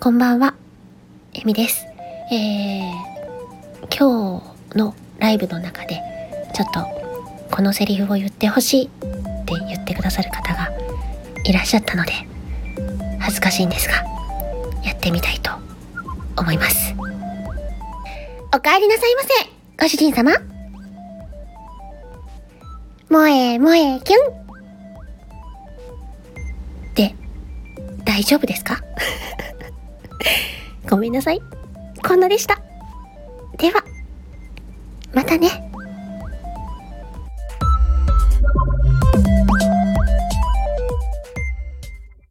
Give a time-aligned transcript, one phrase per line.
[0.00, 0.54] こんばんは、
[1.34, 1.84] えみです。
[2.32, 2.92] えー、
[3.94, 4.40] 今
[4.70, 6.00] 日のライブの中で、
[6.54, 6.86] ちょっと、
[7.54, 8.88] このセリフを言ってほしいっ
[9.44, 10.70] て言ってくださる方が
[11.44, 12.12] いらっしゃったので、
[13.18, 13.96] 恥ずかしいんですが、
[14.82, 15.50] やってみたいと
[16.38, 16.94] 思います。
[18.54, 19.28] お帰りなさいませ、
[19.82, 20.32] ご主人様。
[23.10, 24.20] 萌え萌えキュン。
[26.94, 27.14] で、
[28.04, 28.80] 大丈夫ですか？
[30.90, 31.40] ごめんなさい。
[32.04, 32.60] こんなでした。
[33.56, 33.84] では、
[35.14, 35.69] またね。